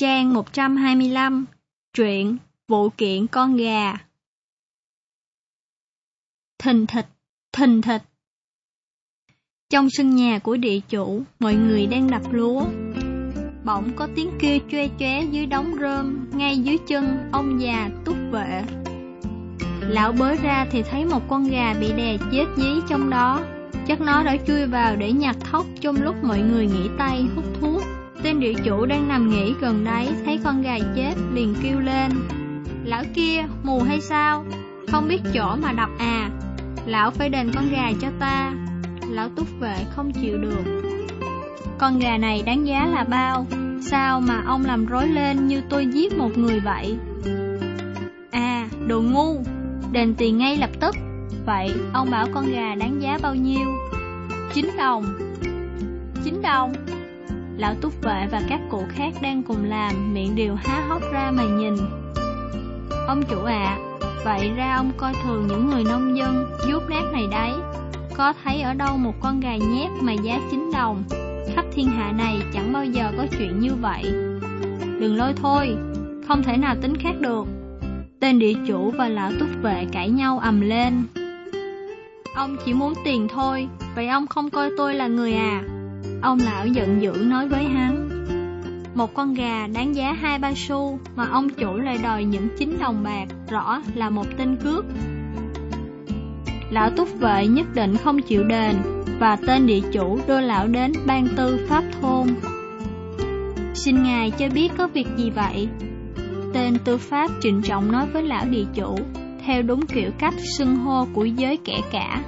[0.00, 1.46] Trang 125
[1.92, 2.36] Truyện
[2.68, 3.94] Vụ kiện con gà
[6.58, 7.06] Thình thịch,
[7.52, 8.02] thình thịch
[9.70, 12.64] Trong sân nhà của địa chủ, mọi người đang đập lúa.
[13.64, 18.16] Bỗng có tiếng kêu choe choé dưới đống rơm, ngay dưới chân ông già túc
[18.30, 18.64] vệ.
[19.80, 23.44] Lão bới ra thì thấy một con gà bị đè chết dí trong đó.
[23.86, 27.44] Chắc nó đã chui vào để nhặt thóc trong lúc mọi người nghỉ tay hút
[27.60, 27.82] thuốc.
[28.22, 32.10] Tên địa chủ đang nằm nghỉ gần đấy, Thấy con gà chết liền kêu lên.
[32.84, 34.44] Lão kia, mù hay sao?
[34.88, 36.30] Không biết chỗ mà đập à.
[36.86, 38.52] Lão phải đền con gà cho ta.
[39.10, 40.90] Lão túc vệ không chịu được.
[41.78, 43.46] Con gà này đáng giá là bao?
[43.80, 46.96] Sao mà ông làm rối lên như tôi giết một người vậy?
[48.30, 49.42] À đồ ngu.
[49.92, 50.94] Đền tiền ngay lập tức.
[51.46, 53.66] Vậy ông bảo con gà đáng giá bao nhiêu?
[54.54, 55.04] 9 đồng.
[56.24, 56.72] 9 đồng?
[57.60, 61.30] Lão túc vệ và các cụ khác đang cùng làm, miệng đều há hốc ra
[61.30, 61.74] mà nhìn.
[63.06, 63.78] Ông chủ ạ,
[64.24, 67.52] vậy ra ông coi thường những người nông dân, dốt nát này đấy.
[68.16, 71.02] Có thấy ở đâu một con gà nhét mà giá chín đồng,
[71.54, 74.02] khắp thiên hạ này chẳng bao giờ có chuyện như vậy.
[75.00, 75.76] Đừng lôi thôi,
[76.28, 77.46] không thể nào tính khác được.
[78.20, 81.04] Tên địa chủ và lão túc vệ cãi nhau ầm lên.
[82.34, 85.62] Ông chỉ muốn tiền thôi, vậy ông không coi tôi là người à?
[86.22, 88.08] Ông lão giận dữ nói với hắn,
[88.94, 92.76] Một con gà đáng giá hai ba xu Mà ông chủ lại đòi những chín
[92.80, 94.84] đồng bạc, Rõ là một tên cướp.
[96.70, 98.76] Lão túc vệ nhất định không chịu đền
[99.18, 102.26] Và tên địa chủ đưa lão đến ban tư pháp thôn.
[103.74, 105.68] Xin ngài cho biết có việc gì vậy?
[106.54, 108.96] Tên tư pháp trịnh trọng nói với lão địa chủ,
[109.46, 112.22] Theo đúng kiểu cách xưng hô của giới kẻ cả.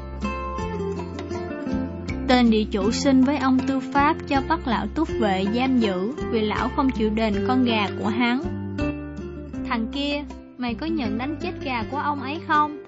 [2.33, 6.13] Tên địa chủ xin với ông tư pháp cho bắt lão túc vệ giam giữ
[6.31, 8.43] vì lão không chịu đền con gà của hắn.
[9.69, 10.25] Thằng kia,
[10.59, 12.85] mày có nhận đánh chết gà của ông ấy không?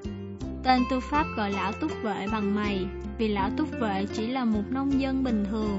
[0.64, 2.86] Tên tư pháp gọi lão túc vệ bằng mày
[3.18, 5.78] vì lão túc vệ chỉ là một nông dân bình thường.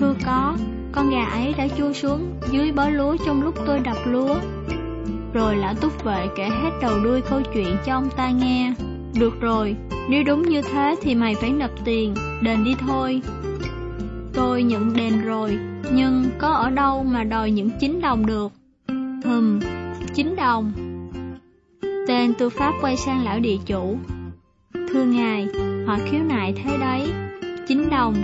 [0.00, 0.56] Thưa có,
[0.92, 4.34] con gà ấy đã chui xuống dưới bó lúa trong lúc tôi đập lúa.
[5.32, 8.74] Rồi lão túc vệ kể hết đầu đuôi câu chuyện cho ông ta nghe.
[9.20, 9.76] Được rồi,
[10.08, 13.22] nếu đúng như thế thì mày phải nộp tiền, đền đi thôi.
[14.32, 15.58] Tôi nhận đền rồi,
[15.92, 18.52] nhưng có ở đâu mà đòi những 9 đồng được?
[19.24, 19.60] Hừm,
[20.14, 20.72] 9 đồng.
[22.08, 23.96] Tên tư pháp quay sang lão địa chủ.
[24.74, 25.46] Thưa ngài,
[25.86, 27.12] họ khiếu nại thế đấy,
[27.68, 28.14] 9 đồng,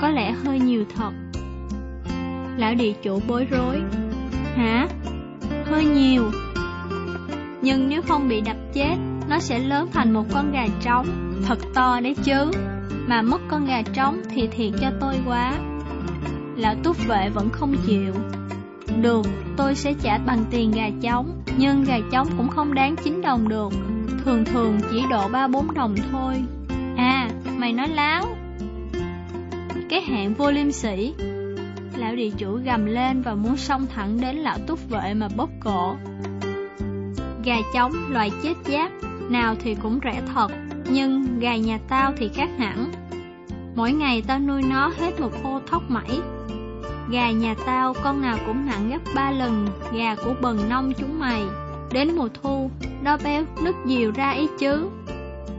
[0.00, 1.10] có lẽ hơi nhiều thật.
[2.56, 3.82] Lão địa chủ bối rối.
[4.56, 4.88] Hả?
[5.64, 6.30] Hơi nhiều.
[7.62, 8.96] Nhưng nếu không bị đập chết
[9.28, 11.06] nó sẽ lớn thành một con gà trống,
[11.46, 12.50] thật to đấy chứ.
[13.10, 15.52] Mà mất con gà trống thì thiệt cho tôi quá.
[16.56, 18.14] Lão túc vệ vẫn không chịu.
[19.00, 19.26] Được,
[19.56, 23.48] tôi sẽ trả bằng tiền gà trống, nhưng gà trống cũng không đáng 9 đồng
[23.48, 23.72] được.
[24.24, 26.34] Thường thường chỉ độ 3-4 đồng thôi.
[26.96, 28.22] À, mày nói láo.
[29.88, 31.14] Cái hạng vô liêm sĩ.
[31.96, 35.50] Lão địa chủ gầm lên và muốn xông thẳng đến lão túc vệ mà bóp
[35.60, 35.96] cổ.
[37.44, 38.90] Gà trống loại chết giáp
[39.30, 40.52] nào thì cũng rẻ thật,
[40.90, 42.90] nhưng gà nhà tao thì khác hẳn.
[43.74, 46.20] Mỗi ngày tao nuôi nó hết một khô thóc mẩy.
[47.10, 51.18] Gà nhà tao con nào cũng nặng gấp ba lần gà của bần nông chúng
[51.18, 51.42] mày.
[51.92, 52.70] Đến mùa thu,
[53.02, 54.88] nó béo nứt nhiều ra ý chứ.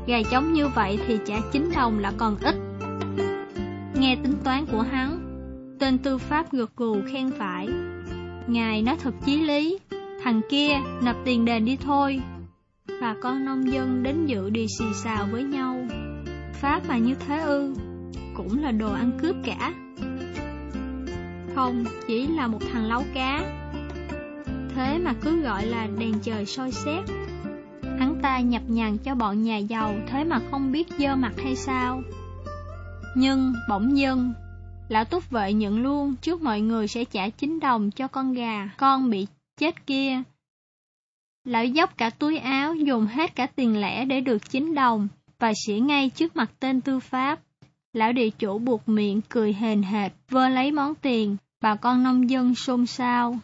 [0.07, 2.55] Gà trống như vậy thì trả chín đồng là còn ít.
[3.95, 5.19] Nghe tính toán của hắn,
[5.79, 7.67] tên tư pháp gật gù khen phải.
[8.47, 9.79] Ngài nói thật chí lý,
[10.23, 10.69] thằng kia
[11.01, 12.21] nộp tiền đền đi thôi,
[13.01, 15.77] và con nông dân đến dự đi xì xào với nhau.
[16.53, 17.73] Pháp mà như thế ư,
[18.34, 19.74] cũng là đồ ăn cướp cả.
[21.56, 23.44] Không, chỉ là một thằng lấu cá.
[24.75, 27.03] Thế mà cứ gọi là đèn trời soi xét.
[28.00, 31.56] Hắn ta nhập nhằn cho bọn nhà giàu, thế mà không biết dơ mặt hay
[31.56, 32.02] sao.
[33.16, 34.34] Nhưng, bỗng dưng,
[34.90, 38.69] lão túc vệ nhận luôn trước mọi người sẽ trả 9 đồng cho con gà,
[38.78, 40.22] con bị chết kia.
[41.45, 45.07] Lão dốc cả túi áo, dùng hết cả tiền lẻ để được 9 đồng,
[45.39, 47.39] và xỉa ngay trước mặt tên tư pháp.
[47.93, 52.29] Lão địa chủ buộc miệng cười hền hệt, vơ lấy món tiền, bà con nông
[52.29, 53.39] dân xôn xao.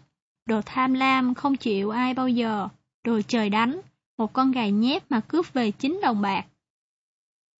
[0.46, 2.68] Đồ tham lam không chịu ai bao giờ,
[3.04, 3.82] đồ trời đánh,
[4.18, 6.46] một con gà nhép mà cướp về chín đồng bạc.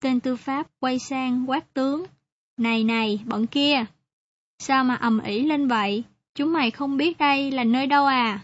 [0.02, 2.06] Tên tư pháp quay sang quát tướng.
[2.58, 3.86] Này này, bọn kia!
[4.60, 6.04] Sao mà ầm ĩ lên vậy?
[6.36, 8.40] Chúng mày không biết đây là nơi đâu à?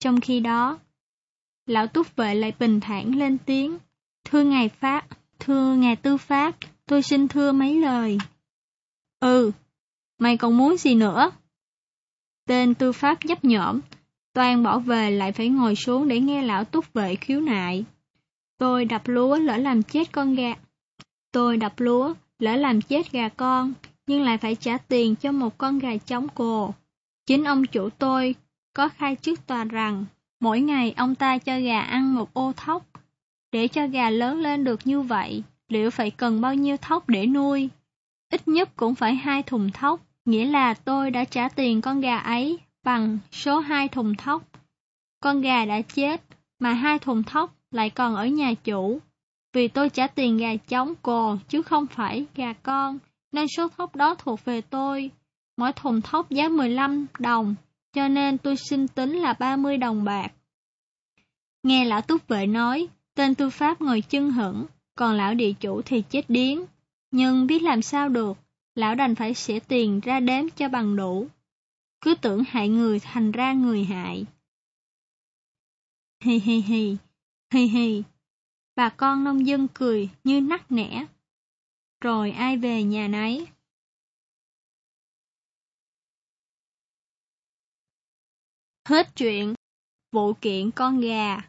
[0.00, 0.78] Trong khi đó,
[1.68, 3.78] Lão túc vệ lại bình thản lên tiếng.
[4.24, 5.06] Thưa ngài Pháp,
[5.38, 6.56] thưa ngài tư Pháp,
[6.88, 8.18] tôi xin thưa mấy lời.
[9.20, 9.50] Ừ,
[10.18, 11.30] mày còn muốn gì nữa?
[12.46, 13.80] Tên tư pháp nhấp nhõm,
[14.32, 17.84] toàn bỏ về lại phải ngồi xuống để nghe lão túc vệ khiếu nại.
[18.58, 20.54] Tôi đập lúa lỡ làm chết con gà.
[21.32, 23.72] Tôi đập lúa lỡ làm chết gà con,
[24.06, 26.74] nhưng lại phải trả tiền cho một con gà chống cồ.
[27.26, 28.34] Chính ông chủ tôi
[28.74, 30.04] có khai trước tòa rằng
[30.40, 32.86] mỗi ngày ông ta cho gà ăn một ô thóc.
[33.52, 37.26] Để cho gà lớn lên được như vậy, liệu phải cần bao nhiêu thóc để
[37.26, 37.68] nuôi?
[38.32, 42.18] Ít nhất cũng phải hai thùng thóc, nghĩa là tôi đã trả tiền con gà
[42.18, 44.42] ấy bằng số hai thùng thóc.
[45.20, 46.22] Con gà đã chết,
[46.58, 49.00] mà hai thùng thóc lại còn ở nhà chủ.
[49.52, 52.98] Vì tôi trả tiền gà trống cồ chứ không phải gà con,
[53.32, 55.10] nên số thóc đó thuộc về tôi.
[55.56, 57.54] Mỗi thùng thóc giá 15 đồng,
[57.92, 60.28] cho nên tôi xin tính là 30 đồng bạc.
[61.62, 64.66] Nghe lão túc vệ nói, tên tư pháp ngồi chân hững,
[64.98, 66.64] còn lão địa chủ thì chết điếng.
[67.10, 68.38] Nhưng biết làm sao được,
[68.74, 71.28] lão đành phải xỉa tiền ra đếm cho bằng đủ.
[72.00, 74.26] Cứ tưởng hại người thành ra người hại.
[76.20, 76.96] Hi hi hi,
[77.52, 78.02] hi hi.
[78.76, 81.06] Bà con nông dân cười như nắc nẻ.
[82.00, 83.46] Rồi ai về nhà nấy.
[88.88, 89.54] Hết chuyện.
[90.12, 91.40] Vụ kiện con gà